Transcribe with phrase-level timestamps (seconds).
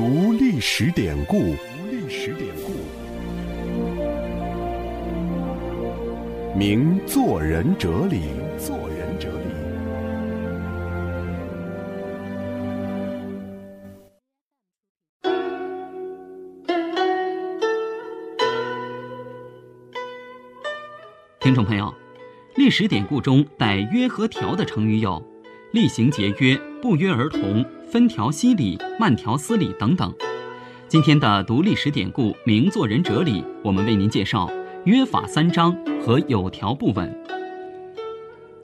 [0.00, 2.70] 读历史典故，读历史典故，
[6.56, 8.20] 明做人哲理，
[8.56, 9.48] 做人哲理。
[21.40, 21.92] 听众朋友，
[22.54, 25.20] 历史典故中带“约”和“条”的成语有
[25.74, 30.14] “厉行节约”“不约而同”“分条析理”“慢条斯理”等等。
[30.86, 34.50] 今天的读历史典故，名做人哲理，我们为您介绍
[34.84, 37.12] “约法三章”和“有条不紊”。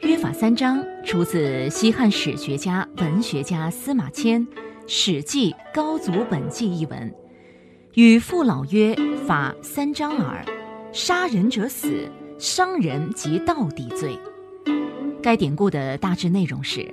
[0.00, 4.46] 约法三章出自西汉史学家、文学家司马迁
[4.86, 7.14] 《史记·高祖本纪》一文，
[7.94, 10.44] 与父老曰：“法三章耳，
[10.92, 12.08] 杀人者死。”
[12.40, 14.18] 伤人即盗抵罪。
[15.22, 16.90] 该典故的大致内容是：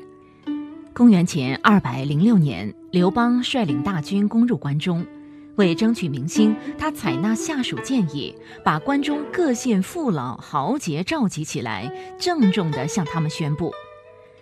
[0.98, 5.06] 公元前二百零六年，刘邦率领大军攻入关中，
[5.58, 13.72] 为争取民心，他采纳下属建议，把关中各县父老豪杰召集起来，郑重地向他们宣布：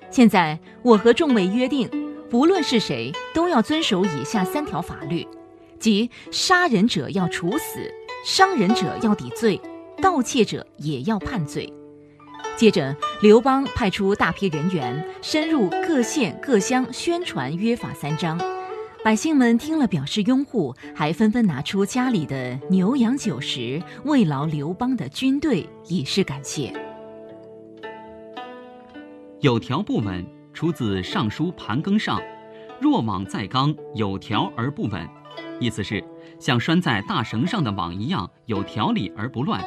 [0.10, 1.90] 现在我和众位约定，
[2.30, 5.28] 不论是谁，都要遵守以下三条法律，
[5.78, 9.60] 即杀人者要处死，伤人者要抵罪。
[10.02, 11.70] 盗窃者也要判罪。
[12.58, 18.40] 接着，刘邦派出大批人员深入各县各乡宣传约法三章，
[19.04, 26.74] 百姓们听了表示拥护，还纷纷拿出家里的牛羊酒食慰劳刘邦的军队，以示感谢。
[29.42, 32.18] 有条不紊出自《尚书盘庚上》，
[32.80, 35.06] 若网在纲，有条而不紊，
[35.60, 36.02] 意思是
[36.40, 39.62] 像拴在大绳上的网一样，有条理而不乱。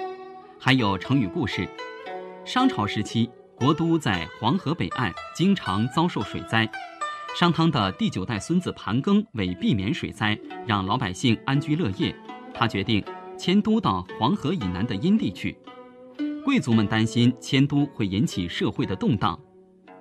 [0.58, 1.68] 还有成语故事：
[2.48, 6.66] 商朝时期，国都在黄河北岸，经常遭受水灾。
[7.38, 12.16] 商汤的第九代孙子盘庚为避免水灾，让老百姓安居乐业，
[12.54, 13.04] 他决定
[13.36, 15.58] 迁都到黄河以南的阴地去。
[16.42, 19.38] 贵族们担心迁都会引起社会的动荡，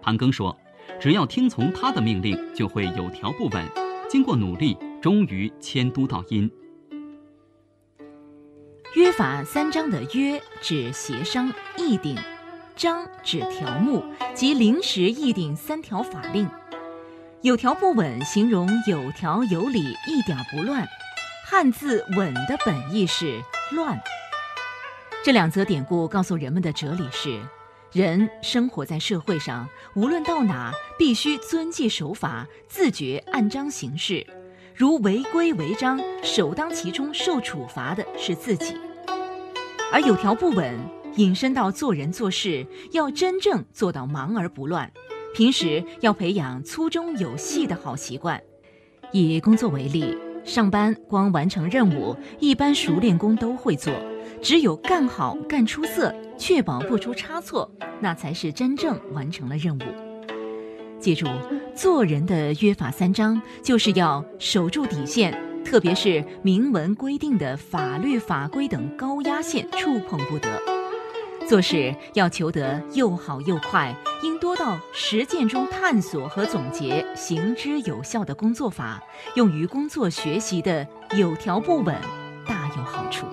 [0.01, 0.57] 盘庚说
[1.01, 3.67] ：“只要听从他的命令，就会有条不紊。”
[4.07, 6.49] 经过努力，终于迁都到殷。
[8.95, 12.17] 约法三章的“约”指协商议定
[12.77, 14.05] ，“章”指条目，
[14.35, 16.47] 即临时议定三条法令。
[17.41, 20.87] 有条不紊，形容有条有理，一点不乱。
[21.45, 23.99] 汉字“稳”的本意是乱。
[25.23, 27.41] 这两则典故告诉人们的哲理是：
[27.91, 34.25] 人生活在社会上，无论到哪，必须遵纪守法，自觉按章行事。
[34.75, 38.77] 如违规违章，首当其冲受处罚的是自己。
[39.91, 40.77] 而有条不紊，
[41.17, 44.91] 引申到做人做事要真正做到忙而不乱，
[45.33, 48.41] 平时要培养粗中有细的好习惯。
[49.11, 53.91] 以工作为例，上班光完成任务，一般熟练工都会做，
[54.43, 59.81] 只有干好、干出色，确保不出差错，那才是真正完成了任务。
[60.99, 61.25] 记住，
[61.73, 65.35] 做人的约法三章，就是要守住底线，
[65.65, 70.76] 特别是明文规定的法律法规等高压线触碰不得。
[71.47, 79.01] 做事要求得又好又快，应多到实践中探索和总结行之有效的工作法，
[79.35, 80.85] 用于工作学习的
[81.15, 81.95] 有条不紊，
[82.45, 83.25] 大有好处。